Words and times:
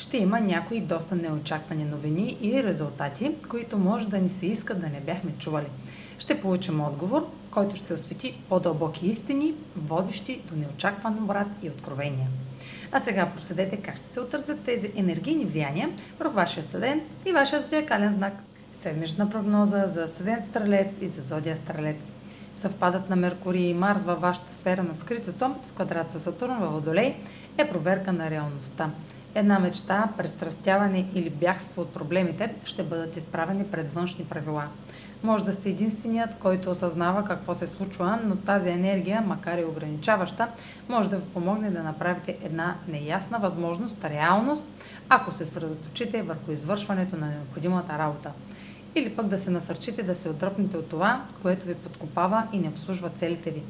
ще 0.00 0.16
има 0.16 0.40
някои 0.40 0.80
доста 0.80 1.14
неочаквани 1.14 1.84
новини 1.84 2.36
и 2.42 2.62
резултати, 2.62 3.30
които 3.48 3.78
може 3.78 4.08
да 4.08 4.18
ни 4.18 4.28
се 4.28 4.46
иска 4.46 4.74
да 4.74 4.88
не 4.88 5.00
бяхме 5.00 5.32
чували. 5.38 5.66
Ще 6.18 6.40
получим 6.40 6.80
отговор, 6.80 7.26
който 7.50 7.76
ще 7.76 7.94
освети 7.94 8.34
по-дълбоки 8.48 9.06
истини, 9.06 9.54
водещи 9.76 10.40
до 10.50 10.56
неочакван 10.56 11.18
обрат 11.24 11.48
и 11.62 11.68
откровения. 11.68 12.28
А 12.92 13.00
сега 13.00 13.30
проследете 13.34 13.76
как 13.76 13.96
ще 13.96 14.08
се 14.08 14.20
отразят 14.20 14.60
тези 14.64 14.92
енергийни 14.96 15.44
влияния 15.44 15.90
върху 16.18 16.34
вашия 16.34 16.64
съден 16.64 17.00
и 17.26 17.32
вашия 17.32 17.62
зодиакален 17.62 18.14
знак. 18.14 18.32
Седмична 18.72 19.30
прогноза 19.30 19.84
за 19.86 20.08
съден 20.08 20.44
Стрелец 20.50 20.98
и 21.00 21.08
за 21.08 21.22
Зодия 21.22 21.56
Стрелец. 21.56 22.12
Съвпадът 22.54 23.10
на 23.10 23.16
Меркурий 23.16 23.62
и 23.62 23.74
Марс 23.74 24.04
във 24.04 24.20
вашата 24.20 24.54
сфера 24.54 24.82
на 24.82 24.94
скритото 24.94 25.48
в 25.48 25.74
квадрат 25.74 26.12
с 26.12 26.20
Сатурн 26.20 26.58
във 26.60 26.72
Водолей 26.72 27.16
е 27.58 27.68
проверка 27.68 28.12
на 28.12 28.30
реалността. 28.30 28.90
Една 29.34 29.58
мечта, 29.58 30.08
престрастяване 30.16 31.06
или 31.14 31.30
бягство 31.30 31.82
от 31.82 31.94
проблемите 31.94 32.54
ще 32.64 32.82
бъдат 32.82 33.16
изправени 33.16 33.64
пред 33.64 33.94
външни 33.94 34.24
правила. 34.24 34.64
Може 35.22 35.44
да 35.44 35.52
сте 35.52 35.68
единственият, 35.68 36.34
който 36.38 36.70
осъзнава 36.70 37.24
какво 37.24 37.54
се 37.54 37.66
случва, 37.66 38.18
но 38.24 38.36
тази 38.36 38.68
енергия, 38.70 39.20
макар 39.20 39.58
и 39.58 39.64
ограничаваща, 39.64 40.48
може 40.88 41.10
да 41.10 41.16
ви 41.16 41.24
помогне 41.24 41.70
да 41.70 41.82
направите 41.82 42.36
една 42.44 42.74
неясна 42.88 43.38
възможност, 43.38 44.04
реалност, 44.04 44.64
ако 45.08 45.32
се 45.32 45.46
средоточите 45.46 46.22
върху 46.22 46.52
извършването 46.52 47.16
на 47.16 47.26
необходимата 47.26 47.98
работа. 47.98 48.30
Или 48.94 49.16
пък 49.16 49.26
да 49.26 49.38
се 49.38 49.50
насърчите 49.50 50.02
да 50.02 50.14
се 50.14 50.28
отдръпнете 50.28 50.76
от 50.76 50.88
това, 50.88 51.24
което 51.42 51.66
ви 51.66 51.74
подкопава 51.74 52.46
и 52.52 52.58
не 52.58 52.68
обслужва 52.68 53.10
целите 53.10 53.50
ви. 53.50 53.62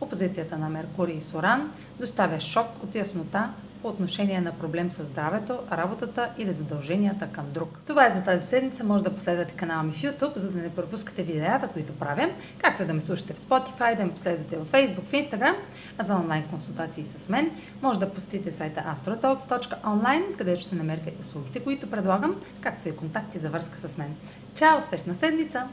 Опозицията 0.00 0.58
на 0.58 0.68
Меркурий 0.68 1.16
и 1.16 1.20
Соран 1.20 1.72
доставя 1.98 2.40
шок 2.40 2.66
от 2.84 2.94
яснота 2.94 3.50
по 3.86 3.90
отношение 3.90 4.40
на 4.40 4.52
проблем 4.52 4.90
с 4.90 5.04
здравето, 5.04 5.58
работата 5.72 6.30
или 6.38 6.52
задълженията 6.52 7.26
към 7.26 7.44
друг. 7.52 7.80
Това 7.86 8.06
е 8.06 8.10
за 8.10 8.22
тази 8.22 8.46
седмица. 8.46 8.84
Може 8.84 9.04
да 9.04 9.14
последвате 9.14 9.52
канала 9.52 9.82
ми 9.82 9.92
в 9.92 10.02
YouTube, 10.02 10.36
за 10.36 10.50
да 10.50 10.58
не 10.58 10.74
пропускате 10.74 11.22
видеята, 11.22 11.68
които 11.68 11.92
правя, 11.92 12.30
както 12.58 12.84
да 12.84 12.94
ме 12.94 13.00
слушате 13.00 13.32
в 13.32 13.38
Spotify, 13.38 13.96
да 13.96 14.04
ме 14.04 14.12
последвате 14.12 14.56
в 14.56 14.64
Facebook, 14.64 15.02
в 15.02 15.12
Instagram, 15.12 15.54
а 15.98 16.02
за 16.02 16.14
онлайн 16.14 16.44
консултации 16.50 17.04
с 17.04 17.28
мен 17.28 17.50
може 17.82 18.00
да 18.00 18.10
посетите 18.10 18.52
сайта 18.52 18.96
astrotalks.online, 18.96 20.36
където 20.38 20.60
ще 20.60 20.74
намерите 20.74 21.14
услугите, 21.20 21.60
които 21.60 21.90
предлагам, 21.90 22.36
както 22.60 22.88
и 22.88 22.96
контакти 22.96 23.38
за 23.38 23.50
връзка 23.50 23.88
с 23.88 23.98
мен. 23.98 24.14
Чао! 24.54 24.78
Успешна 24.78 25.14
седмица! 25.14 25.68